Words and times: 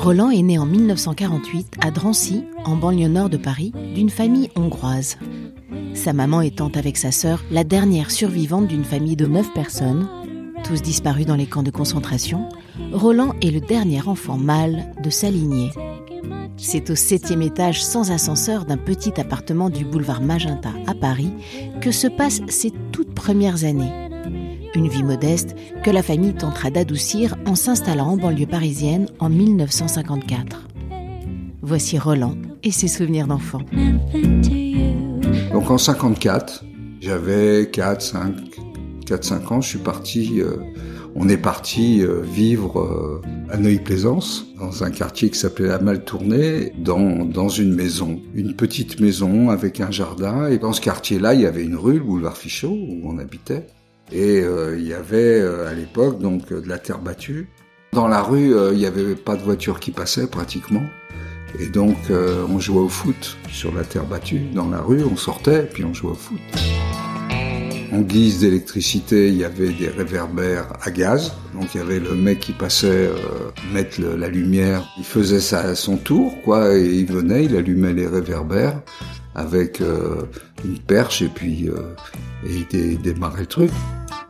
Roland 0.00 0.30
est 0.30 0.40
né 0.40 0.58
en 0.58 0.64
1948 0.64 1.76
à 1.82 1.90
Drancy, 1.90 2.42
en 2.64 2.74
banlieue 2.74 3.08
nord 3.08 3.28
de 3.28 3.36
Paris, 3.36 3.70
d'une 3.94 4.08
famille 4.08 4.48
hongroise. 4.56 5.18
Sa 5.92 6.14
maman 6.14 6.40
étant 6.40 6.68
avec 6.68 6.96
sa 6.96 7.12
sœur 7.12 7.44
la 7.50 7.64
dernière 7.64 8.10
survivante 8.10 8.66
d'une 8.66 8.84
famille 8.84 9.14
de 9.14 9.26
neuf 9.26 9.52
personnes, 9.52 10.08
tous 10.64 10.80
disparus 10.80 11.26
dans 11.26 11.36
les 11.36 11.44
camps 11.44 11.62
de 11.62 11.70
concentration, 11.70 12.48
Roland 12.94 13.34
est 13.42 13.50
le 13.50 13.60
dernier 13.60 14.00
enfant 14.08 14.38
mâle 14.38 14.86
de 15.02 15.10
sa 15.10 15.30
lignée. 15.30 15.70
C'est 16.56 16.88
au 16.88 16.94
septième 16.94 17.42
étage 17.42 17.84
sans 17.84 18.10
ascenseur 18.10 18.64
d'un 18.64 18.78
petit 18.78 19.20
appartement 19.20 19.68
du 19.68 19.84
boulevard 19.84 20.22
Magenta 20.22 20.70
à 20.86 20.94
Paris 20.94 21.32
que 21.82 21.92
se 21.92 22.06
passent 22.06 22.40
ses 22.48 22.72
toutes 22.90 23.12
premières 23.12 23.64
années. 23.64 24.09
Une 24.76 24.86
vie 24.86 25.02
modeste 25.02 25.56
que 25.82 25.90
la 25.90 26.02
famille 26.02 26.34
tentera 26.34 26.70
d'adoucir 26.70 27.36
en 27.44 27.56
s'installant 27.56 28.10
en 28.10 28.16
banlieue 28.16 28.46
parisienne 28.46 29.08
en 29.18 29.28
1954. 29.28 30.68
Voici 31.60 31.98
Roland 31.98 32.36
et 32.62 32.70
ses 32.70 32.86
souvenirs 32.86 33.26
d'enfant. 33.26 33.62
Donc 35.52 35.70
en 35.70 35.78
54, 35.78 36.64
j'avais 37.00 37.68
4, 37.70 38.00
5, 38.00 38.34
4, 39.06 39.24
5 39.24 39.52
ans, 39.52 39.60
je 39.60 39.68
suis 39.70 39.78
parti, 39.78 40.40
euh, 40.40 40.58
on 41.16 41.28
est 41.28 41.36
parti 41.36 42.02
euh, 42.02 42.20
vivre 42.22 42.80
euh, 42.80 43.20
à 43.50 43.56
Neuilly-Plaisance, 43.56 44.46
dans 44.60 44.84
un 44.84 44.90
quartier 44.92 45.30
qui 45.30 45.38
s'appelait 45.38 45.66
la 45.66 45.80
Maltournée, 45.80 46.72
dans, 46.78 47.24
dans 47.24 47.48
une 47.48 47.74
maison, 47.74 48.20
une 48.34 48.54
petite 48.54 49.00
maison 49.00 49.50
avec 49.50 49.80
un 49.80 49.90
jardin. 49.90 50.46
Et 50.48 50.58
dans 50.58 50.72
ce 50.72 50.80
quartier-là, 50.80 51.34
il 51.34 51.40
y 51.40 51.46
avait 51.46 51.64
une 51.64 51.76
rue, 51.76 51.94
le 51.94 52.04
boulevard 52.04 52.36
Fichot, 52.36 52.70
où 52.70 53.00
on 53.04 53.18
habitait. 53.18 53.66
Et 54.12 54.42
il 54.76 54.86
y 54.86 54.94
avait 54.94 55.40
à 55.40 55.72
l'époque 55.72 56.18
donc 56.18 56.52
de 56.52 56.68
la 56.68 56.78
terre 56.78 56.98
battue. 56.98 57.48
Dans 57.92 58.08
la 58.08 58.22
rue, 58.22 58.54
il 58.72 58.78
n'y 58.78 58.86
avait 58.86 59.14
pas 59.14 59.36
de 59.36 59.42
voiture 59.42 59.80
qui 59.80 59.90
passait 59.92 60.26
pratiquement. 60.26 60.82
Et 61.58 61.66
donc, 61.66 61.96
on 62.10 62.58
jouait 62.58 62.80
au 62.80 62.88
foot 62.88 63.36
sur 63.48 63.74
la 63.74 63.84
terre 63.84 64.04
battue. 64.04 64.42
Dans 64.52 64.68
la 64.68 64.80
rue, 64.80 65.04
on 65.04 65.16
sortait 65.16 65.62
puis 65.62 65.84
on 65.84 65.94
jouait 65.94 66.12
au 66.12 66.14
foot. 66.14 66.40
En 67.92 68.02
guise 68.02 68.38
d'électricité, 68.38 69.28
il 69.28 69.36
y 69.36 69.44
avait 69.44 69.72
des 69.72 69.88
réverbères 69.88 70.68
à 70.80 70.92
gaz. 70.92 71.32
Donc 71.54 71.74
il 71.74 71.78
y 71.78 71.80
avait 71.80 71.98
le 71.98 72.14
mec 72.14 72.38
qui 72.38 72.52
passait 72.52 73.08
euh, 73.08 73.16
mettre 73.72 74.00
la 74.00 74.28
lumière. 74.28 74.88
Il 74.96 75.04
faisait 75.04 75.40
ça 75.40 75.60
à 75.60 75.74
son 75.74 75.96
tour, 75.96 76.32
quoi, 76.44 76.76
et 76.76 76.84
il 76.84 77.06
venait, 77.06 77.46
il 77.46 77.56
allumait 77.56 77.92
les 77.92 78.06
réverbères 78.06 78.80
avec 79.34 79.80
euh, 79.80 80.22
une 80.64 80.78
perche 80.78 81.22
et 81.22 81.28
puis 81.28 81.68
euh, 81.68 81.94
il 82.44 83.00
démarrait 83.00 83.40
le 83.40 83.46
truc. 83.46 83.70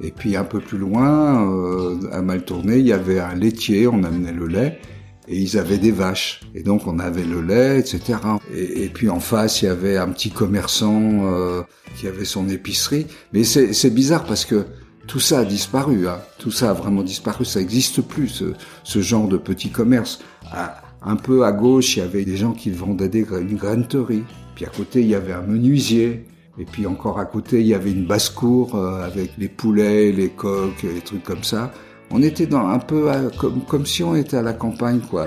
Et 0.03 0.11
puis 0.11 0.37
un 0.37 0.45
peu 0.45 0.61
plus 0.61 0.79
loin, 0.79 1.47
euh, 1.51 1.99
à 2.13 2.23
mal 2.23 2.45
tourné, 2.45 2.79
il 2.79 2.87
y 2.87 2.93
avait 2.93 3.21
un 3.21 3.35
laitier, 3.35 3.87
on 3.87 4.03
amenait 4.03 4.33
le 4.33 4.47
lait 4.47 4.79
et 5.29 5.39
ils 5.39 5.59
avaient 5.59 5.79
des 5.79 5.93
vaches. 5.93 6.41
Et 6.55 6.63
donc 6.63 6.87
on 6.87 6.99
avait 6.99 7.25
le 7.25 7.41
lait, 7.41 7.79
etc. 7.79 8.19
Et, 8.55 8.89
puis 8.89 9.09
en 9.09 9.21
face, 9.21 9.63
il 9.63 9.67
y 9.67 9.69
avait 9.69 9.97
un 9.97 10.09
petit 10.09 10.31
commerçant 10.31 11.01
euh, 11.01 11.63
qui 11.97 12.09
avait 12.09 12.25
son 12.25 12.49
épicerie. 12.49 13.07
Mais 13.33 13.45
c'est 13.45 13.95
bizarre 13.95 14.25
parce 14.25 14.45
que 14.45 14.67
tout 15.07 15.21
ça 15.21 15.41
a 15.41 15.45
disparu. 15.45 16.09
Hein. 16.09 16.19
Tout 16.39 16.51
ça 16.51 16.71
a 16.71 16.73
vraiment 16.73 17.03
disparu. 17.03 17.45
Ça 17.45 17.61
n'existe 17.61 18.03
plus, 18.03 18.29
ce, 18.29 18.45
ce, 18.83 19.01
genre 19.01 19.29
de 19.29 19.37
petit 19.37 19.71
commerce. 19.71 20.21
Un 21.03 21.17
peu 21.17 21.45
à 21.45 21.53
gauche, 21.53 21.97
il 21.97 22.01
y 22.01 22.03
avait 22.03 22.25
des 22.25 22.37
gens 22.37 22.53
qui 22.53 22.71
vendaient 22.71 23.09
des, 23.09 23.27
une 23.41 23.57
graineterie. 23.57 24.25
Puis 24.55 24.65
à 24.65 24.69
côté, 24.69 25.01
il 25.01 25.09
y 25.09 25.15
avait 25.15 25.33
un 25.33 25.43
menuisier. 25.43 26.25
Et 26.59 26.65
puis 26.65 26.87
encore 26.87 27.19
à 27.19 27.25
côté, 27.25 27.61
il 27.61 27.67
y 27.67 27.75
avait 27.75 27.93
une 27.93 28.07
basse-cour 28.07 28.75
euh, 28.75 29.05
avec 29.05 29.33
les 29.39 29.49
poulets, 29.49 30.13
les 30.13 30.31
coques, 30.31 30.83
les 30.83 31.01
trucs 31.01 31.25
comme 31.25 31.45
ça 31.45 31.73
on 32.11 32.23
était 32.23 32.47
dans 32.47 32.67
un 32.67 32.79
peu 32.79 33.11
comme, 33.39 33.65
comme 33.65 33.87
si 33.87 34.03
on 34.03 34.17
était 34.17 34.37
à 34.37 34.43
la 34.43 34.53
campagne, 34.53 35.01
quoi. 35.01 35.27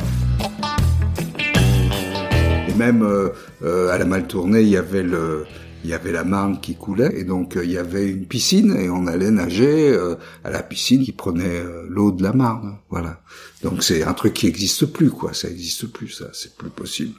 Et 2.67 2.73
même 2.75 3.03
euh, 3.03 3.29
euh, 3.63 3.89
à 3.89 3.97
la 3.97 4.05
mal 4.05 4.27
tournée, 4.27 4.61
il 4.61 4.69
y 4.69 4.77
avait 4.77 5.03
le, 5.03 5.45
il 5.83 5.89
y 5.89 5.93
avait 5.93 6.11
la 6.11 6.23
Marne 6.23 6.59
qui 6.59 6.75
coulait 6.75 7.11
et 7.17 7.23
donc 7.23 7.55
euh, 7.55 7.63
il 7.63 7.71
y 7.71 7.77
avait 7.77 8.09
une 8.09 8.25
piscine 8.25 8.75
et 8.77 8.89
on 8.89 9.07
allait 9.07 9.31
nager 9.31 9.97
à 10.43 10.49
la 10.49 10.63
piscine 10.63 11.03
qui 11.03 11.11
prenait 11.11 11.63
l'eau 11.87 12.11
de 12.11 12.23
la 12.23 12.33
Marne. 12.33 12.77
Voilà. 12.89 13.21
Donc 13.61 13.83
c'est 13.83 14.03
un 14.03 14.13
truc 14.13 14.33
qui 14.33 14.47
n'existe 14.47 14.87
plus, 14.87 15.09
quoi. 15.09 15.33
Ça 15.33 15.47
n'existe 15.47 15.87
plus, 15.87 16.09
ça. 16.09 16.25
C'est 16.33 16.55
plus 16.55 16.69
possible 16.69 17.15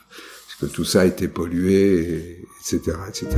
parce 0.60 0.70
que 0.70 0.76
tout 0.76 0.84
ça 0.84 1.02
a 1.02 1.04
été 1.04 1.28
pollué, 1.28 2.00
et, 2.02 2.44
etc., 2.60 2.96
etc. 3.08 3.28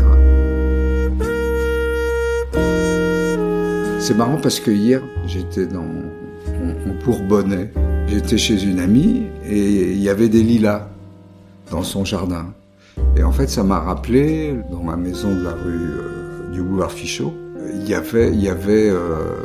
C'est 3.98 4.16
marrant 4.16 4.38
parce 4.40 4.60
que 4.60 4.70
hier, 4.70 5.02
j'étais 5.26 5.66
dans 5.66 5.84
on, 5.84 7.04
Bourbonnais. 7.04 7.70
J'étais 8.08 8.36
chez 8.36 8.64
une 8.64 8.80
amie 8.80 9.26
et 9.48 9.92
il 9.92 10.00
y 10.00 10.08
avait 10.08 10.28
des 10.28 10.42
lilas 10.42 10.88
dans 11.70 11.84
son 11.84 12.04
jardin. 12.04 12.52
Et 13.16 13.22
en 13.22 13.30
fait, 13.30 13.48
ça 13.48 13.62
m'a 13.62 13.78
rappelé, 13.78 14.56
dans 14.72 14.82
ma 14.82 14.96
maison 14.96 15.32
de 15.34 15.42
la 15.42 15.52
rue 15.52 15.90
euh, 15.98 16.52
du 16.52 16.62
boulevard 16.62 16.90
Fichot, 16.90 17.32
il 17.74 17.88
y 17.88 17.94
avait, 17.94 18.32
il 18.32 18.42
y 18.42 18.48
avait 18.48 18.90
euh, 18.90 19.36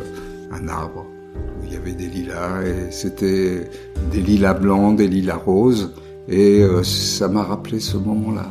un 0.51 0.67
arbre 0.67 1.05
il 1.71 1.75
y 1.75 1.77
avait 1.77 1.93
des 1.93 2.07
lilas 2.07 2.63
et 2.63 2.91
c'était 2.91 3.69
des 4.11 4.21
lilas 4.21 4.55
blancs, 4.55 4.97
des 4.97 5.07
lilas 5.07 5.37
roses. 5.37 5.93
Et 6.31 6.63
euh, 6.63 6.81
ça 6.83 7.27
m'a 7.27 7.43
rappelé 7.43 7.79
ce 7.79 7.97
moment-là. 7.97 8.49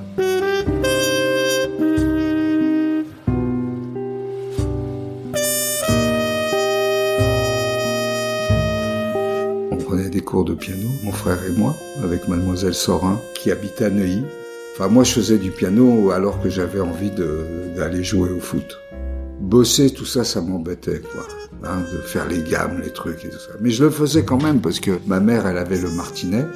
cours 10.30 10.44
de 10.44 10.54
piano, 10.54 10.88
mon 11.02 11.10
frère 11.10 11.44
et 11.44 11.50
moi, 11.58 11.74
avec 12.04 12.28
mademoiselle 12.28 12.74
Sorin, 12.74 13.20
qui 13.34 13.50
habitait 13.50 13.86
à 13.86 13.90
Neuilly. 13.90 14.22
Enfin, 14.72 14.86
moi, 14.86 15.02
je 15.02 15.12
faisais 15.12 15.38
du 15.38 15.50
piano 15.50 16.12
alors 16.12 16.40
que 16.40 16.48
j'avais 16.48 16.80
envie 16.80 17.10
d'aller 17.10 18.04
jouer 18.04 18.30
au 18.30 18.38
foot. 18.38 18.78
Bosser, 19.40 19.90
tout 19.90 20.04
ça, 20.04 20.22
ça 20.22 20.40
m'embêtait, 20.40 21.00
quoi. 21.00 21.26
Hein, 21.62 21.82
de 21.93 21.98
faire 21.98 22.26
les 22.26 22.43
gammes, 22.43 22.81
les 22.82 22.91
trucs 22.91 23.22
et 23.22 23.28
tout 23.28 23.38
ça. 23.38 23.53
Mais 23.60 23.69
je 23.71 23.84
le 23.84 23.91
faisais 23.91 24.25
quand 24.25 24.43
même 24.43 24.62
parce 24.62 24.81
que 24.81 24.93
ma 25.06 25.21
mère, 25.21 25.47
elle 25.47 25.59
avait 25.59 25.78
le 25.78 25.91
martinet 25.91 26.47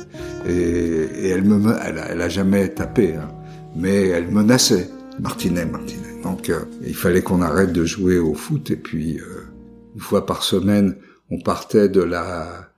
et, 0.48 1.28
elle 1.28 1.44
me, 1.44 1.74
elle 1.84 2.22
a, 2.22 2.28
jamais 2.30 2.68
tapé, 2.70 3.14
hein, 3.14 3.28
mais 3.76 4.08
elle 4.08 4.30
menaçait. 4.30 4.88
Martinet, 5.20 5.66
martinet. 5.66 6.22
Donc, 6.22 6.48
euh, 6.48 6.60
il 6.86 6.94
fallait 6.94 7.20
qu'on 7.22 7.42
arrête 7.42 7.70
de 7.70 7.84
jouer 7.84 8.18
au 8.18 8.32
foot 8.32 8.70
et 8.70 8.76
puis 8.76 9.18
euh, 9.18 9.46
une 9.94 10.00
fois 10.00 10.24
par 10.24 10.42
semaine, 10.42 10.96
on 11.30 11.38
partait 11.38 11.90
de 11.90 12.00
la 12.00 12.70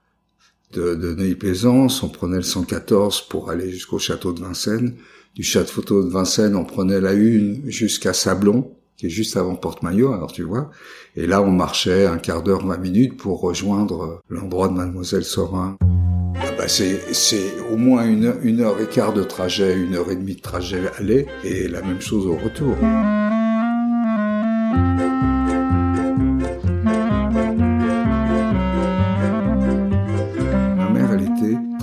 de, 0.73 0.95
de 0.95 1.15
Neuilly-Plaisance, 1.15 2.03
on 2.03 2.09
prenait 2.09 2.35
le 2.35 2.43
114 2.43 3.21
pour 3.29 3.49
aller 3.49 3.71
jusqu'au 3.71 3.99
château 3.99 4.33
de 4.33 4.41
Vincennes. 4.41 4.95
Du 5.33 5.43
château 5.43 6.03
de 6.03 6.09
Vincennes, 6.09 6.57
on 6.57 6.65
prenait 6.65 6.99
la 6.99 7.13
une 7.13 7.61
jusqu'à 7.71 8.11
Sablon, 8.11 8.71
qui 8.97 9.05
est 9.05 9.09
juste 9.09 9.37
avant 9.37 9.55
Porte-Maillot, 9.55 10.11
alors 10.11 10.31
tu 10.31 10.43
vois. 10.43 10.69
Et 11.15 11.27
là, 11.27 11.41
on 11.41 11.51
marchait 11.51 12.05
un 12.05 12.17
quart 12.17 12.43
d'heure, 12.43 12.65
vingt 12.65 12.77
minutes 12.77 13.17
pour 13.17 13.39
rejoindre 13.41 14.21
l'endroit 14.29 14.67
de 14.67 14.73
Mademoiselle 14.73 15.23
Sorin. 15.23 15.77
Ah 16.39 16.51
bah 16.57 16.67
c'est, 16.67 16.99
au 17.71 17.77
moins 17.77 18.05
une, 18.05 18.35
une 18.43 18.61
heure 18.61 18.79
et 18.81 18.87
quart 18.87 19.13
de 19.13 19.23
trajet, 19.23 19.75
une 19.75 19.95
heure 19.95 20.11
et 20.11 20.15
demie 20.15 20.35
de 20.35 20.41
trajet 20.41 20.81
aller, 20.97 21.25
et 21.43 21.67
la 21.67 21.81
même 21.81 22.01
chose 22.01 22.25
au 22.25 22.35
retour. 22.35 22.75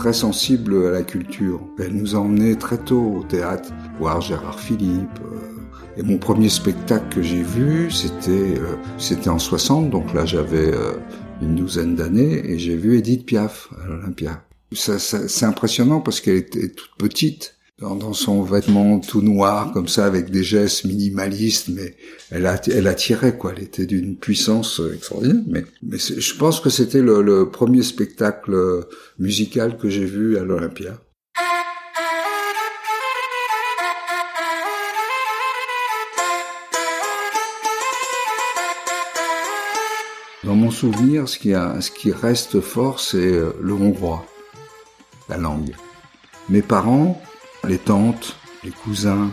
Très 0.05 0.13
sensible 0.13 0.89
à 0.89 0.91
la 0.91 1.03
culture. 1.03 1.63
Elle 1.79 1.95
nous 1.95 2.15
a 2.15 2.19
emmenés 2.19 2.57
très 2.57 2.77
tôt 2.77 3.21
au 3.21 3.23
théâtre, 3.23 3.71
voir 3.99 4.21
Gérard 4.21 4.61
Philippe. 4.61 5.19
Euh, 5.25 5.97
et 5.97 6.03
mon 6.03 6.19
premier 6.19 6.51
spectacle 6.51 7.07
que 7.09 7.23
j'ai 7.23 7.43
vu, 7.43 7.91
c'était 7.91 8.59
euh, 8.59 9.31
en 9.31 9.39
60, 9.39 9.89
donc 9.89 10.13
là 10.13 10.27
j'avais 10.27 10.75
euh, 10.75 10.93
une 11.41 11.55
douzaine 11.55 11.97
d'années, 11.97 12.43
et 12.45 12.59
j'ai 12.59 12.77
vu 12.77 12.99
Edith 12.99 13.25
Piaf 13.25 13.71
à 13.83 13.87
l'Olympia. 13.87 14.45
C'est 14.73 15.47
impressionnant 15.47 16.03
parce 16.03 16.21
qu'elle 16.21 16.37
était 16.37 16.69
toute 16.69 16.97
petite, 16.99 17.57
dans, 17.93 18.13
son 18.13 18.43
vêtement 18.43 18.99
tout 19.01 19.21
noir 19.21 19.73
comme 19.73 19.89
ça 19.89 20.07
avec 20.07 20.31
des 20.31 20.43
gestes 20.43 20.85
minimalistes 20.85 21.69
mais 21.69 21.97
elle 22.31 22.47
attirait 22.87 23.37
quoi 23.37 23.53
elle 23.55 23.63
était 23.63 23.87
d'une 23.87 24.17
puissance 24.17 24.81
euh, 24.81 24.95
extraordinaire 24.95 25.43
mais 25.83 25.99
je 25.99 26.35
pense 26.37 26.61
que 26.61 26.71
c'était 26.71 27.03
le, 27.03 27.51
premier 27.51 27.83
spectacle 27.83 28.55
euh, 28.55 28.83
musical 29.19 29.77
que 29.77 29.89
j'ai 29.89 30.07
vu 30.07 30.39
à 30.39 30.45
l'Olympia 30.45 30.99
Dans 40.45 40.57
mon 40.57 40.71
souvenir, 40.71 41.27
ce 41.27 41.39
qui, 41.39 41.53
ce 41.53 41.91
qui 41.91 42.13
reste 42.13 42.61
fort, 42.61 43.01
c'est 43.01 43.33
euh, 43.33 43.53
le 43.63 43.73
hongrois, 43.73 44.27
la 45.31 45.39
langue. 45.39 45.75
Mes 46.51 46.61
parents, 46.61 47.19
les 47.65 47.79
tantes, 47.79 48.37
les 48.63 48.71
cousins, 48.71 49.31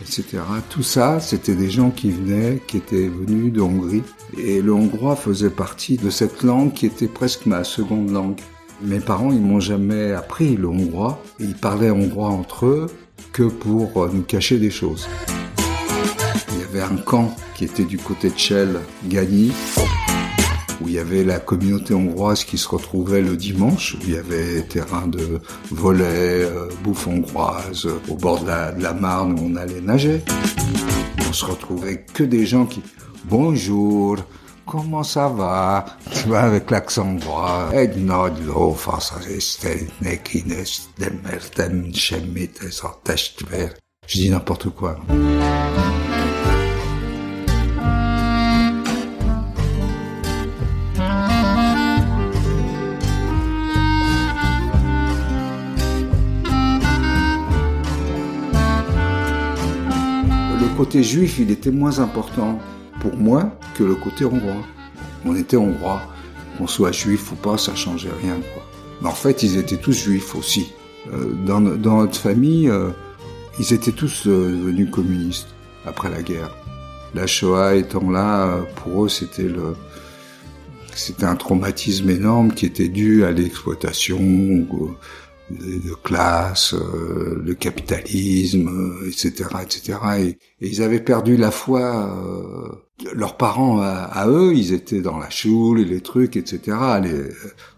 etc. 0.00 0.42
Tout 0.68 0.82
ça, 0.82 1.20
c'était 1.20 1.54
des 1.54 1.70
gens 1.70 1.90
qui 1.90 2.10
venaient, 2.10 2.62
qui 2.66 2.76
étaient 2.76 3.08
venus 3.08 3.52
de 3.52 3.60
Hongrie. 3.60 4.02
Et 4.36 4.60
le 4.60 4.72
hongrois 4.72 5.16
faisait 5.16 5.50
partie 5.50 5.96
de 5.96 6.10
cette 6.10 6.42
langue 6.42 6.72
qui 6.72 6.86
était 6.86 7.08
presque 7.08 7.46
ma 7.46 7.64
seconde 7.64 8.10
langue. 8.10 8.40
Mes 8.82 9.00
parents, 9.00 9.32
ils 9.32 9.40
m'ont 9.40 9.60
jamais 9.60 10.12
appris 10.12 10.56
le 10.56 10.68
hongrois. 10.68 11.22
Ils 11.40 11.54
parlaient 11.54 11.90
hongrois 11.90 12.28
entre 12.28 12.66
eux 12.66 12.86
que 13.32 13.42
pour 13.42 14.04
euh, 14.04 14.10
nous 14.12 14.22
cacher 14.22 14.58
des 14.58 14.70
choses. 14.70 15.08
Il 16.52 16.60
y 16.60 16.62
avait 16.62 16.82
un 16.82 16.96
camp 16.96 17.34
qui 17.56 17.64
était 17.64 17.84
du 17.84 17.98
côté 17.98 18.30
de 18.30 18.38
Shell, 18.38 18.80
Gagny, 19.08 19.52
où 20.80 20.88
il 20.88 20.94
y 20.94 20.98
avait 20.98 21.24
la 21.24 21.38
communauté 21.38 21.94
hongroise 21.94 22.44
qui 22.44 22.58
se 22.58 22.68
retrouvait 22.68 23.22
le 23.22 23.36
dimanche, 23.36 23.96
il 24.02 24.14
y 24.14 24.16
avait 24.16 24.62
terrain 24.62 25.06
de 25.06 25.40
volet, 25.70 26.44
euh, 26.44 26.68
bouffe 26.82 27.06
hongroise, 27.06 27.88
au 28.08 28.14
bord 28.14 28.40
de 28.42 28.82
la, 28.82 28.92
Marne 28.92 29.38
où 29.38 29.50
on 29.52 29.56
allait 29.56 29.80
nager. 29.80 30.22
On 31.28 31.32
se 31.32 31.44
retrouvait 31.44 32.04
que 32.14 32.22
des 32.22 32.46
gens 32.46 32.66
qui 32.66 32.82
Bonjour, 33.24 34.16
comment 34.64 35.02
ça 35.02 35.28
va? 35.28 35.84
Tu 36.14 36.28
vois, 36.28 36.40
avec 36.40 36.70
l'accent 36.70 37.08
hongrois. 37.08 37.68
Je 44.06 44.18
dis 44.18 44.30
n'importe 44.30 44.70
quoi. 44.70 44.98
Côté 60.78 61.02
juif, 61.02 61.40
il 61.40 61.50
était 61.50 61.72
moins 61.72 61.98
important 61.98 62.60
pour 63.00 63.16
moi 63.16 63.50
que 63.74 63.82
le 63.82 63.96
côté 63.96 64.24
hongrois. 64.24 64.64
On 65.24 65.34
était 65.34 65.56
hongrois, 65.56 66.02
qu'on 66.56 66.68
soit 66.68 66.92
juif 66.92 67.32
ou 67.32 67.34
pas, 67.34 67.58
ça 67.58 67.74
changeait 67.74 68.12
rien. 68.22 68.36
Mais 69.02 69.08
en 69.08 69.12
fait, 69.12 69.42
ils 69.42 69.56
étaient 69.56 69.76
tous 69.76 70.04
juifs 70.04 70.36
aussi. 70.36 70.72
Euh, 71.12 71.32
dans, 71.44 71.60
notre 71.60 72.16
famille, 72.16 72.68
euh, 72.70 72.90
ils 73.58 73.72
étaient 73.72 73.90
tous 73.90 74.28
euh, 74.28 74.52
devenus 74.52 74.88
communistes 74.88 75.48
après 75.84 76.10
la 76.10 76.22
guerre. 76.22 76.54
La 77.12 77.26
Shoah 77.26 77.74
étant 77.74 78.08
là, 78.08 78.60
pour 78.76 79.06
eux, 79.06 79.08
c'était 79.08 79.48
le, 79.48 79.74
c'était 80.94 81.24
un 81.24 81.34
traumatisme 81.34 82.08
énorme 82.08 82.52
qui 82.52 82.66
était 82.66 82.88
dû 82.88 83.24
à 83.24 83.32
l'exploitation 83.32 84.20
de 85.50 85.94
classe, 85.94 86.74
euh, 86.74 87.40
le 87.42 87.54
capitalisme, 87.54 88.98
etc., 89.06 89.48
etc. 89.62 89.98
Et, 90.18 90.28
et, 90.60 90.68
ils 90.68 90.82
avaient 90.82 91.00
perdu 91.00 91.36
la 91.36 91.50
foi. 91.50 91.80
Euh, 91.80 92.68
leurs 93.14 93.36
parents, 93.36 93.80
à, 93.80 94.26
eux, 94.28 94.54
ils 94.54 94.72
étaient 94.72 95.00
dans 95.00 95.18
la 95.18 95.30
choule 95.30 95.80
et 95.80 95.84
les 95.84 96.00
trucs, 96.00 96.36
etc. 96.36 96.76
Les, 97.02 97.30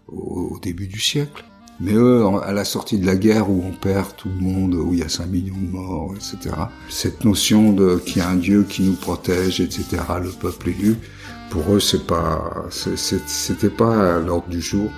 au, 0.07 0.51
au, 0.53 0.59
début 0.59 0.87
du 0.87 0.99
siècle. 0.99 1.45
Mais 1.79 1.93
eux, 1.93 2.25
à 2.43 2.51
la 2.51 2.65
sortie 2.65 2.99
de 2.99 3.05
la 3.05 3.15
guerre 3.15 3.49
où 3.49 3.63
on 3.65 3.71
perd 3.71 4.15
tout 4.15 4.29
le 4.29 4.39
monde, 4.39 4.75
où 4.75 4.93
il 4.93 4.99
y 4.99 5.03
a 5.03 5.09
5 5.09 5.27
millions 5.27 5.55
de 5.57 5.71
morts, 5.71 6.13
etc. 6.15 6.55
Cette 6.89 7.23
notion 7.23 7.71
de 7.71 7.97
qu'il 7.97 8.17
y 8.17 8.21
a 8.21 8.29
un 8.29 8.35
Dieu 8.35 8.63
qui 8.67 8.83
nous 8.83 8.93
protège, 8.93 9.61
etc. 9.61 9.85
Le 10.21 10.29
peuple 10.29 10.69
élu, 10.69 10.95
pour 11.49 11.73
eux, 11.73 11.79
c'est 11.79 12.05
pas, 12.05 12.67
c'était 12.69 13.69
pas 13.69 14.19
l'ordre 14.19 14.47
du 14.47 14.61
jour. 14.61 14.91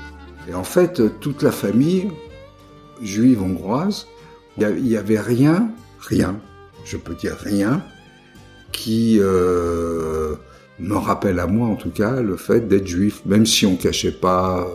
Et 0.49 0.53
en 0.53 0.65
fait, 0.65 1.19
toute 1.19 1.41
la 1.41 1.51
famille, 1.51 2.09
juive 3.03 3.41
hongroise, 3.41 4.07
il 4.57 4.87
y 4.87 4.97
avait 4.97 5.19
rien, 5.19 5.71
rien, 5.99 6.39
je 6.85 6.97
peux 6.97 7.15
dire 7.15 7.35
rien, 7.39 7.83
qui 8.71 9.17
euh, 9.19 10.35
me 10.79 10.95
rappelle 10.95 11.39
à 11.39 11.47
moi 11.47 11.67
en 11.67 11.75
tout 11.75 11.91
cas 11.91 12.21
le 12.21 12.37
fait 12.37 12.67
d'être 12.67 12.87
juif, 12.87 13.21
même 13.25 13.45
si 13.45 13.65
on 13.65 13.75
cachait 13.75 14.11
pas 14.11 14.67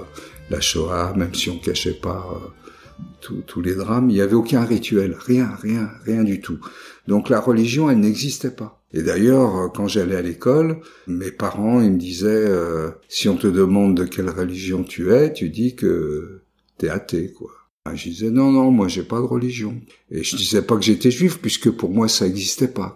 la 0.50 0.60
Shoah, 0.60 1.12
même 1.16 1.34
si 1.34 1.50
on 1.50 1.58
cachait 1.58 1.98
pas 2.00 2.26
euh, 2.32 3.34
tous 3.46 3.60
les 3.60 3.74
drames, 3.74 4.10
il 4.10 4.14
n'y 4.14 4.20
avait 4.20 4.34
aucun 4.34 4.64
rituel, 4.64 5.16
rien, 5.18 5.50
rien, 5.60 5.90
rien 6.04 6.24
du 6.24 6.40
tout. 6.40 6.58
Donc 7.06 7.28
la 7.28 7.40
religion, 7.40 7.90
elle 7.90 8.00
n'existait 8.00 8.50
pas. 8.50 8.82
Et 8.92 9.02
d'ailleurs, 9.02 9.70
quand 9.72 9.86
j'allais 9.86 10.16
à 10.16 10.22
l'école, 10.22 10.80
mes 11.06 11.30
parents, 11.30 11.82
ils 11.82 11.92
me 11.92 11.98
disaient, 11.98 12.28
euh, 12.28 12.90
si 13.08 13.28
on 13.28 13.36
te 13.36 13.46
demande 13.46 13.96
de 13.96 14.04
quelle 14.04 14.30
religion 14.30 14.82
tu 14.82 15.12
es, 15.12 15.32
tu 15.32 15.50
dis 15.50 15.76
que 15.76 16.40
t'es 16.78 16.88
athée, 16.88 17.32
quoi. 17.32 17.50
Je 17.94 18.10
disais 18.10 18.30
non, 18.30 18.50
non, 18.50 18.70
moi 18.70 18.88
j'ai 18.88 19.02
pas 19.02 19.18
de 19.18 19.26
religion. 19.26 19.74
Et 20.10 20.22
je 20.22 20.36
disais 20.36 20.62
pas 20.62 20.76
que 20.76 20.82
j'étais 20.82 21.10
juif, 21.10 21.38
puisque 21.40 21.70
pour 21.70 21.90
moi 21.90 22.08
ça 22.08 22.26
n'existait 22.26 22.68
pas. 22.68 22.94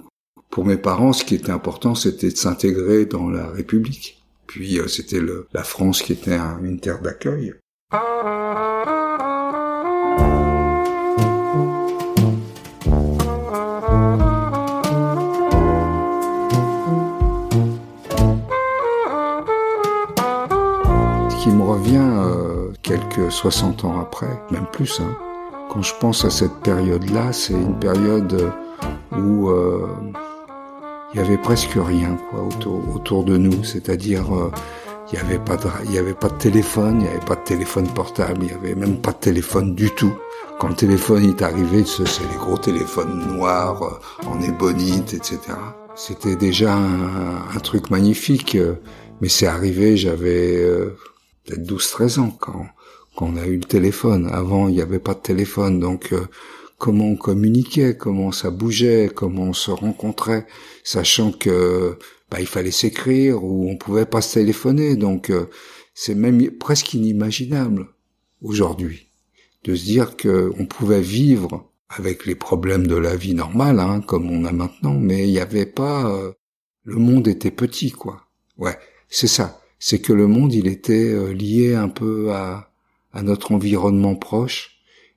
Pour 0.51 0.67
mes 0.67 0.77
parents, 0.77 1.13
ce 1.13 1.25
qui 1.25 1.35
était 1.35 1.51
important, 1.51 1.95
c'était 1.95 2.31
de 2.31 2.37
s'intégrer 2.37 3.07
dans 3.07 3.31
la 3.31 3.49
République. 3.49 4.23
Puis 4.47 4.79
euh, 4.79 4.87
c'était 4.87 5.23
la 5.53 5.65
France 5.65 6.03
qui 6.03 6.13
était 6.13 6.35
un, 6.35 6.63
une 6.63 6.79
terre 6.79 7.01
d'accueil. 7.01 7.55
Euh, 23.19 23.23
quelques 23.23 23.33
60 23.33 23.85
ans 23.85 24.01
après, 24.01 24.41
même 24.51 24.67
plus, 24.73 25.01
hein, 25.01 25.17
quand 25.71 25.83
je 25.83 25.95
pense 26.01 26.25
à 26.25 26.31
cette 26.31 26.55
période-là, 26.61 27.33
c'est 27.33 27.55
une 27.55 27.79
période 27.79 28.53
où 29.13 29.49
euh, 29.49 29.87
il 31.13 31.21
y 31.21 31.23
avait 31.23 31.39
presque 31.39 31.77
rien 31.77 32.17
quoi 32.31 32.43
autour, 32.43 32.81
autour 32.95 33.25
de 33.25 33.37
nous, 33.37 33.65
c'est-à-dire 33.65 34.35
euh, 34.35 34.51
il 35.13 35.19
n'y 35.19 35.25
avait 35.25 35.39
pas 35.39 35.57
de 35.57 35.69
y 35.91 35.99
avait 35.99 36.15
pas 36.15 36.29
de 36.29 36.39
téléphone, 36.39 37.01
il 37.01 37.05
n'y 37.05 37.09
avait 37.09 37.25
pas 37.25 37.35
de 37.35 37.45
téléphone 37.45 37.87
portable, 37.89 38.39
il 38.43 38.47
n'y 38.47 38.53
avait 38.53 38.75
même 38.75 38.97
pas 39.01 39.13
de 39.13 39.19
téléphone 39.19 39.75
du 39.75 39.91
tout. 39.91 40.15
Quand 40.59 40.69
le 40.69 40.75
téléphone 40.75 41.29
est 41.29 41.43
arrivé, 41.43 41.85
c'est 41.85 42.05
les 42.05 42.37
gros 42.39 42.57
téléphones 42.57 43.27
noirs 43.37 43.83
euh, 43.83 44.27
en 44.29 44.41
ébonite, 44.41 45.13
etc. 45.13 45.39
C'était 45.97 46.37
déjà 46.37 46.75
un, 46.75 47.37
un, 47.55 47.61
truc 47.61 47.91
magnifique, 47.91 48.55
euh, 48.55 48.75
mais 49.21 49.29
c'est 49.29 49.47
arrivé, 49.47 49.97
j'avais 49.97 50.57
euh, 50.57 50.97
peut-être 51.45 51.63
12-13 51.63 52.21
ans 52.21 52.37
quand, 52.41 52.67
quand 53.15 53.33
on 53.33 53.37
a 53.37 53.47
eu 53.47 53.57
le 53.57 53.65
téléphone. 53.65 54.29
Avant, 54.33 54.69
il 54.69 54.75
n'y 54.75 54.81
avait 54.81 54.99
pas 54.99 55.15
de 55.15 55.21
téléphone, 55.21 55.81
donc 55.81 56.13
euh, 56.13 56.27
comment 56.79 57.07
on 57.07 57.17
communiquait, 57.17 57.97
comment 57.97 58.33
ça 58.33 58.51
bougeait, 58.51 59.11
comment 59.15 59.45
on 59.45 59.53
se 59.53 59.71
rencontrait, 59.71 60.47
sachant 60.85 61.33
que 61.33 61.97
bah, 62.31 62.41
il 62.41 62.47
fallait 62.47 62.71
s'écrire 62.71 63.45
ou 63.45 63.71
on 63.71 63.77
pouvait 63.77 64.07
pas 64.07 64.21
se 64.21 64.35
téléphoner. 64.35 64.97
Donc 64.97 65.31
euh, 65.31 65.47
c'est 65.95 66.15
même 66.15 66.51
presque 66.51 66.95
inimaginable 66.95 67.87
aujourd'hui 68.41 69.09
de 69.65 69.75
se 69.75 69.85
dire 69.85 70.17
que 70.17 70.53
on 70.59 70.67
pouvait 70.67 71.01
vivre 71.01 71.71
avec 71.89 72.27
les 72.27 72.35
problèmes 72.35 72.87
de 72.87 72.97
la 72.97 73.17
vie 73.17 73.35
normale, 73.35 73.79
hein, 73.79 74.01
comme 74.01 74.31
on 74.31 74.45
a 74.45 74.53
maintenant, 74.53 74.95
mais 74.95 75.29
il 75.29 75.33
n'y 75.33 75.39
avait 75.39 75.67
pas. 75.67 76.11
Euh, 76.11 76.33
le 76.85 76.97
monde 76.97 77.29
était 77.29 77.51
petit, 77.51 77.93
quoi. 77.93 78.27
Ouais, 78.57 78.79
c'est 79.09 79.29
ça. 79.29 79.61
C'est 79.79 80.01
que 80.01 80.13
le 80.13 80.27
monde, 80.27 80.53
il 80.53 80.67
était 80.67 81.13
euh, 81.13 81.33
lié 81.33 81.75
un 81.75 81.89
peu 81.89 82.33
à, 82.33 82.72
à 83.13 83.23
notre 83.23 83.53
environnement 83.53 84.15
proche 84.15 84.73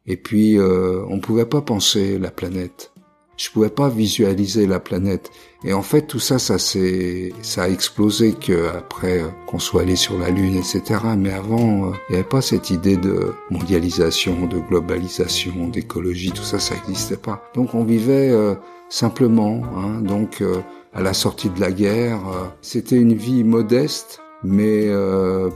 et 0.07 0.17
puis, 0.17 0.57
euh, 0.59 1.03
on 1.09 1.19
pouvait 1.19 1.45
pas 1.45 1.61
penser 1.61 2.19
la 2.19 2.31
planète. 2.31 2.91
Je 3.37 3.49
pouvais 3.49 3.69
pas 3.69 3.89
visualiser 3.89 4.65
la 4.65 4.79
planète. 4.79 5.29
Et 5.65 5.73
en 5.73 5.81
fait, 5.81 6.03
tout 6.03 6.19
ça, 6.19 6.39
ça 6.39 6.57
s'est, 6.57 7.33
ça 7.41 7.63
a 7.63 7.69
explosé 7.69 8.33
que 8.33 8.69
après 8.69 9.19
euh, 9.19 9.27
qu'on 9.47 9.59
soit 9.59 9.81
allé 9.81 9.97
sur 9.97 10.17
la 10.17 10.29
Lune, 10.29 10.55
etc. 10.55 11.01
Mais 11.17 11.33
avant, 11.33 11.87
euh, 11.87 11.91
il 12.07 12.13
n'y 12.13 12.19
avait 12.19 12.29
pas 12.29 12.41
cette 12.41 12.69
idée 12.69 12.95
de 12.95 13.33
mondialisation, 13.49 14.45
de 14.45 14.59
globalisation, 14.59 15.67
d'écologie, 15.67 16.31
tout 16.31 16.43
ça, 16.43 16.59
ça 16.59 16.75
n'existait 16.75 17.17
pas. 17.17 17.43
Donc, 17.55 17.73
on 17.73 17.83
vivait 17.83 18.29
euh, 18.29 18.55
simplement. 18.89 19.63
Hein, 19.75 20.01
donc, 20.01 20.41
euh, 20.41 20.61
à 20.93 21.01
la 21.01 21.13
sortie 21.13 21.49
de 21.49 21.59
la 21.59 21.73
guerre, 21.73 22.21
c'était 22.61 22.95
une 22.95 23.15
vie 23.15 23.43
modeste, 23.43 24.21
mais 24.45 24.87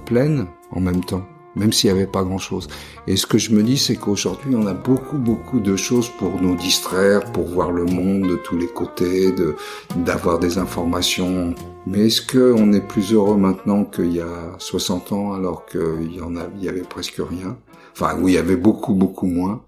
pleine 0.06 0.48
en 0.72 0.82
même 0.82 1.02
temps 1.02 1.26
même 1.60 1.74
s'il 1.74 1.92
n'y 1.92 1.98
avait 1.98 2.08
pas 2.08 2.24
grand-chose. 2.24 2.68
Et 3.06 3.18
ce 3.18 3.28
que 3.28 3.38
je 3.38 3.52
me 3.52 3.62
dis, 3.62 3.78
c'est 3.78 3.98
qu'aujourd'hui, 3.98 4.56
on 4.56 4.66
a 4.66 4.74
beaucoup, 4.74 5.18
beaucoup 5.18 5.60
de 5.60 5.76
choses 5.76 6.10
pour 6.18 6.42
nous 6.42 6.56
distraire, 6.56 7.32
pour 7.32 7.46
voir 7.46 7.72
le 7.72 7.86
monde 7.86 8.28
de 8.28 8.38
tous 8.38 8.58
les 8.58 8.68
côtés, 8.68 9.32
de 9.32 9.56
d'avoir 9.98 10.40
des 10.40 10.58
informations. 10.58 11.54
Mais 11.86 12.08
est-ce 12.08 12.22
qu'on 12.22 12.74
est 12.74 12.88
plus 12.88 13.14
heureux 13.14 13.38
maintenant 13.38 13.84
qu'il 13.84 14.14
y 14.14 14.22
a 14.22 14.56
60 14.58 15.12
ans, 15.12 15.34
alors 15.34 15.66
qu'il 15.66 16.16
y 16.16 16.22
en 16.22 16.36
avait 16.36 16.82
presque 16.82 17.20
rien? 17.20 17.58
Enfin, 17.92 18.18
où 18.20 18.28
il 18.30 18.36
y 18.36 18.38
avait 18.38 18.56
beaucoup, 18.56 18.94
beaucoup 18.94 19.28
moins. 19.28 19.66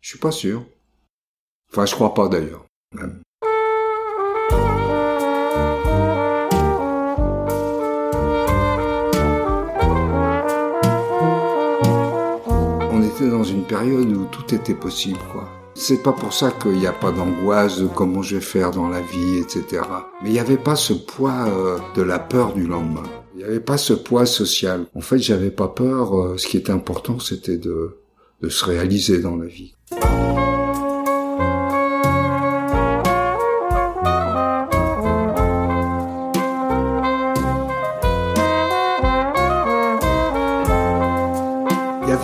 Je 0.00 0.10
suis 0.10 0.18
pas 0.18 0.32
sûr. 0.32 0.64
Enfin, 1.72 1.86
je 1.86 1.94
crois 1.94 2.14
pas 2.14 2.28
d'ailleurs. 2.28 2.66
Même. 2.94 3.22
Dans 13.24 13.44
une 13.44 13.64
période 13.64 14.10
où 14.12 14.26
tout 14.26 14.54
était 14.54 14.74
possible, 14.74 15.18
quoi. 15.32 15.48
C'est 15.74 16.02
pas 16.02 16.12
pour 16.12 16.32
ça 16.32 16.50
qu'il 16.50 16.72
n'y 16.78 16.86
a 16.86 16.92
pas 16.92 17.12
d'angoisse 17.12 17.78
de 17.78 17.86
comment 17.86 18.22
je 18.22 18.36
vais 18.36 18.40
faire 18.40 18.70
dans 18.70 18.88
la 18.88 19.02
vie, 19.02 19.38
etc. 19.38 19.82
Mais 20.22 20.30
il 20.30 20.32
n'y 20.32 20.38
avait 20.38 20.56
pas 20.56 20.74
ce 20.74 20.94
poids 20.94 21.46
euh, 21.48 21.78
de 21.94 22.00
la 22.00 22.18
peur 22.18 22.54
du 22.54 22.66
lendemain. 22.66 23.02
Il 23.34 23.38
n'y 23.38 23.44
avait 23.44 23.60
pas 23.60 23.76
ce 23.76 23.92
poids 23.92 24.24
social. 24.24 24.86
En 24.94 25.02
fait, 25.02 25.18
j'avais 25.18 25.50
pas 25.50 25.68
peur. 25.68 26.18
Euh, 26.18 26.38
ce 26.38 26.46
qui 26.46 26.56
était 26.56 26.72
important, 26.72 27.18
c'était 27.18 27.58
de, 27.58 27.98
de 28.40 28.48
se 28.48 28.64
réaliser 28.64 29.20
dans 29.20 29.36
la 29.36 29.46
vie. 29.46 29.75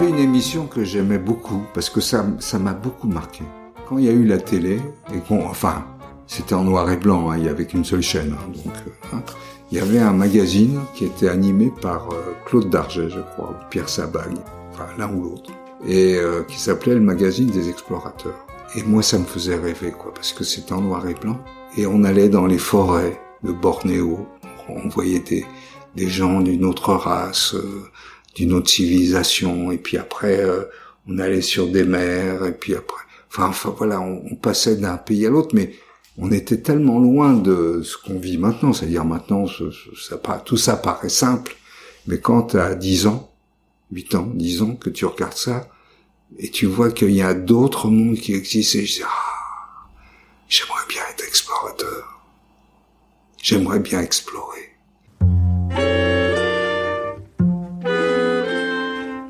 Une 0.08 0.18
émission 0.18 0.66
que 0.66 0.84
j'aimais 0.84 1.18
beaucoup 1.18 1.62
parce 1.74 1.88
que 1.88 2.00
ça, 2.00 2.26
ça 2.40 2.58
m'a 2.58 2.72
beaucoup 2.72 3.06
marqué. 3.06 3.44
Quand 3.88 3.98
il 3.98 4.04
y 4.04 4.08
a 4.08 4.12
eu 4.12 4.24
la 4.24 4.38
télé 4.38 4.80
et 5.14 5.18
qu'on, 5.18 5.46
enfin, 5.46 5.84
c'était 6.26 6.54
en 6.54 6.64
noir 6.64 6.90
et 6.90 6.96
blanc, 6.96 7.30
hein, 7.30 7.36
il 7.38 7.44
y 7.44 7.48
avait 7.48 7.66
qu'une 7.66 7.84
seule 7.84 8.02
chaîne, 8.02 8.34
hein, 8.36 8.50
donc 8.52 8.74
euh, 9.12 9.18
il 9.70 9.78
y 9.78 9.80
avait 9.80 10.00
un 10.00 10.12
magazine 10.12 10.80
qui 10.94 11.04
était 11.04 11.28
animé 11.28 11.72
par 11.80 12.08
euh, 12.10 12.34
Claude 12.46 12.68
Darget, 12.68 13.10
je 13.10 13.20
crois, 13.20 13.50
ou 13.50 13.70
Pierre 13.70 13.88
Sabag, 13.88 14.32
enfin 14.72 14.86
l'un 14.98 15.12
ou 15.12 15.22
l'autre, 15.22 15.50
et 15.86 16.16
euh, 16.16 16.42
qui 16.42 16.58
s'appelait 16.58 16.94
le 16.94 17.00
magazine 17.00 17.48
des 17.48 17.68
explorateurs. 17.68 18.46
Et 18.74 18.82
moi, 18.82 19.02
ça 19.02 19.18
me 19.18 19.24
faisait 19.24 19.56
rêver, 19.56 19.92
quoi, 19.92 20.12
parce 20.14 20.32
que 20.32 20.44
c'était 20.44 20.72
en 20.72 20.80
noir 20.80 21.06
et 21.06 21.14
blanc, 21.14 21.38
et 21.76 21.86
on 21.86 22.02
allait 22.04 22.28
dans 22.28 22.46
les 22.46 22.58
forêts 22.58 23.20
de 23.42 23.52
Bornéo, 23.52 24.26
on 24.68 24.88
voyait 24.88 25.20
des, 25.20 25.44
des 25.94 26.08
gens 26.08 26.40
d'une 26.40 26.64
autre 26.64 26.94
race 26.94 27.54
d'une 28.34 28.52
autre 28.52 28.70
civilisation 28.70 29.70
et 29.72 29.78
puis 29.78 29.96
après 29.96 30.40
euh, 30.40 30.64
on 31.08 31.18
allait 31.18 31.42
sur 31.42 31.68
des 31.68 31.84
mers 31.84 32.44
et 32.44 32.52
puis 32.52 32.74
après 32.74 33.02
enfin 33.28 33.48
enfin 33.48 33.74
voilà 33.76 34.00
on, 34.00 34.24
on 34.30 34.36
passait 34.36 34.76
d'un 34.76 34.96
pays 34.96 35.26
à 35.26 35.30
l'autre 35.30 35.54
mais 35.54 35.74
on 36.18 36.30
était 36.30 36.60
tellement 36.60 36.98
loin 36.98 37.34
de 37.34 37.82
ce 37.82 37.96
qu'on 37.96 38.18
vit 38.18 38.38
maintenant 38.38 38.72
c'est-à-dire 38.72 39.04
maintenant 39.04 39.46
ça, 39.46 40.16
tout 40.44 40.56
ça 40.56 40.76
paraît 40.76 41.08
simple 41.08 41.56
mais 42.06 42.18
quand 42.18 42.54
as 42.54 42.74
10 42.74 43.06
ans 43.06 43.30
8 43.92 44.14
ans 44.14 44.30
10 44.34 44.62
ans 44.62 44.74
que 44.76 44.90
tu 44.90 45.04
regardes 45.04 45.36
ça 45.36 45.68
et 46.38 46.50
tu 46.50 46.66
vois 46.66 46.90
qu'il 46.90 47.10
y 47.10 47.22
a 47.22 47.34
d'autres 47.34 47.88
mondes 47.88 48.16
qui 48.16 48.34
existent 48.34 48.78
et 48.78 48.86
je 48.86 48.94
dis 48.96 49.02
ah 49.04 49.32
j'aimerais 50.52 50.86
bien 50.86 51.02
être 51.10 51.24
explorateur. 51.26 52.20
J'aimerais 53.42 53.80
bien 53.80 54.00
explorer 54.02 54.71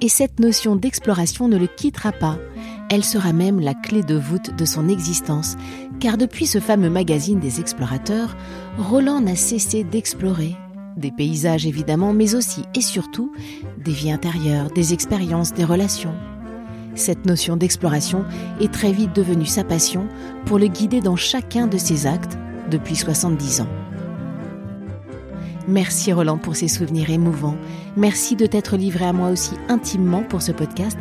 et 0.03 0.09
cette 0.09 0.41
notion 0.41 0.75
d'exploration 0.75 1.47
ne 1.47 1.57
le 1.57 1.69
quittera 1.69 2.11
pas. 2.11 2.37
Elle 2.91 3.05
sera 3.05 3.33
même 3.33 3.61
la 3.61 3.73
clé 3.73 4.03
de 4.03 4.17
voûte 4.17 4.55
de 4.55 4.65
son 4.65 4.89
existence, 4.89 5.57
car 6.01 6.19
depuis 6.19 6.47
ce 6.47 6.59
fameux 6.59 6.91
magazine 6.91 7.39
des 7.39 7.61
explorateurs, 7.61 8.37
Roland 8.79 9.21
n'a 9.21 9.37
cessé 9.37 9.85
d'explorer. 9.85 10.57
Des 10.97 11.13
paysages 11.13 11.67
évidemment, 11.67 12.13
mais 12.13 12.35
aussi 12.35 12.65
et 12.75 12.81
surtout 12.81 13.33
des 13.79 13.93
vies 13.93 14.11
intérieures, 14.11 14.71
des 14.73 14.93
expériences, 14.93 15.55
des 15.55 15.65
relations. 15.65 16.15
Cette 16.97 17.25
notion 17.25 17.57
d'exploration 17.57 18.25
est 18.61 18.73
très 18.73 18.91
vite 18.91 19.15
devenue 19.15 19.47
sa 19.47 19.63
passion 19.63 20.09
pour 20.47 20.59
le 20.59 20.67
guider 20.67 21.01
dans 21.01 21.17
chacun 21.17 21.69
de 21.69 21.79
ses 21.79 22.09
actes 22.09 22.37
depuis 22.71 22.97
70 22.97 23.61
ans. 23.63 23.82
Merci 25.69 26.13
Roland 26.13 26.39
pour 26.39 26.57
ces 26.57 26.69
souvenirs 26.69 27.11
émouvants. 27.11 27.57
Merci 27.97 28.37
de 28.37 28.47
t'être 28.47 28.77
livré 28.77 29.05
à 29.05 29.13
moi 29.13 29.31
aussi 29.31 29.53
intimement 29.69 30.23
pour 30.23 30.43
ce 30.43 30.53
podcast. 30.53 30.99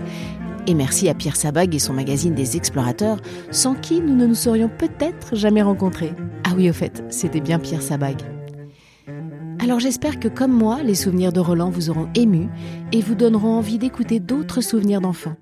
Et 0.67 0.75
merci 0.75 1.09
à 1.09 1.15
Pierre 1.15 1.35
Sabag 1.35 1.73
et 1.73 1.79
son 1.79 1.93
magazine 1.93 2.35
des 2.35 2.55
explorateurs, 2.55 3.17
sans 3.49 3.73
qui 3.73 3.99
nous 3.99 4.15
ne 4.15 4.27
nous 4.27 4.35
serions 4.35 4.69
peut-être 4.69 5.35
jamais 5.35 5.63
rencontrés. 5.63 6.13
Ah 6.43 6.51
oui, 6.55 6.69
au 6.69 6.73
fait, 6.73 7.03
c'était 7.09 7.41
bien 7.41 7.57
Pierre 7.57 7.81
Sabag. 7.81 8.17
Alors 9.59 9.79
j'espère 9.79 10.19
que 10.19 10.27
comme 10.27 10.51
moi, 10.51 10.83
les 10.83 10.95
souvenirs 10.95 11.33
de 11.33 11.39
Roland 11.39 11.69
vous 11.69 11.89
auront 11.89 12.09
ému 12.15 12.47
et 12.91 13.01
vous 13.01 13.15
donneront 13.15 13.57
envie 13.57 13.79
d'écouter 13.79 14.19
d'autres 14.19 14.61
souvenirs 14.61 15.01
d'enfants. 15.01 15.35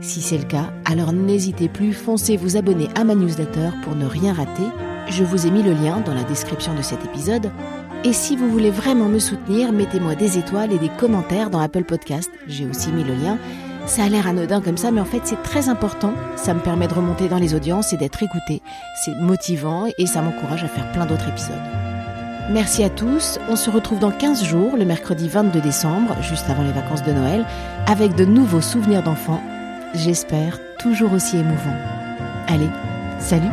Si 0.00 0.20
c'est 0.20 0.38
le 0.38 0.44
cas, 0.44 0.72
alors 0.84 1.12
n'hésitez 1.12 1.68
plus, 1.68 1.92
foncez 1.92 2.36
vous 2.36 2.56
abonner 2.56 2.88
à 2.94 3.04
ma 3.04 3.14
newsletter 3.14 3.70
pour 3.82 3.94
ne 3.94 4.06
rien 4.06 4.32
rater. 4.32 4.62
Je 5.08 5.24
vous 5.24 5.46
ai 5.46 5.50
mis 5.50 5.62
le 5.62 5.72
lien 5.72 6.00
dans 6.00 6.14
la 6.14 6.24
description 6.24 6.74
de 6.74 6.82
cet 6.82 7.04
épisode 7.04 7.50
et 8.06 8.12
si 8.12 8.36
vous 8.36 8.48
voulez 8.48 8.70
vraiment 8.70 9.08
me 9.08 9.18
soutenir, 9.18 9.72
mettez-moi 9.72 10.14
des 10.14 10.38
étoiles 10.38 10.72
et 10.72 10.78
des 10.78 10.88
commentaires 10.88 11.50
dans 11.50 11.58
Apple 11.58 11.82
Podcast. 11.82 12.30
J'ai 12.46 12.64
aussi 12.64 12.92
mis 12.92 13.02
le 13.02 13.14
lien. 13.14 13.36
Ça 13.86 14.04
a 14.04 14.08
l'air 14.08 14.28
anodin 14.28 14.60
comme 14.60 14.76
ça, 14.76 14.92
mais 14.92 15.00
en 15.00 15.04
fait 15.04 15.22
c'est 15.24 15.42
très 15.42 15.68
important. 15.68 16.14
Ça 16.36 16.54
me 16.54 16.60
permet 16.60 16.86
de 16.86 16.94
remonter 16.94 17.28
dans 17.28 17.38
les 17.38 17.52
audiences 17.52 17.92
et 17.92 17.96
d'être 17.96 18.22
écouté. 18.22 18.62
C'est 19.04 19.16
motivant 19.16 19.86
et 19.98 20.06
ça 20.06 20.22
m'encourage 20.22 20.62
à 20.62 20.68
faire 20.68 20.90
plein 20.92 21.04
d'autres 21.04 21.28
épisodes. 21.28 21.56
Merci 22.52 22.84
à 22.84 22.90
tous. 22.90 23.40
On 23.48 23.56
se 23.56 23.70
retrouve 23.70 23.98
dans 23.98 24.12
15 24.12 24.44
jours, 24.44 24.76
le 24.76 24.84
mercredi 24.84 25.28
22 25.28 25.60
décembre, 25.60 26.14
juste 26.22 26.48
avant 26.48 26.62
les 26.62 26.72
vacances 26.72 27.02
de 27.02 27.10
Noël, 27.10 27.44
avec 27.88 28.14
de 28.14 28.24
nouveaux 28.24 28.60
souvenirs 28.60 29.02
d'enfants. 29.02 29.42
J'espère 29.94 30.60
toujours 30.78 31.12
aussi 31.12 31.38
émouvants. 31.38 31.76
Allez, 32.46 32.70
salut 33.18 33.50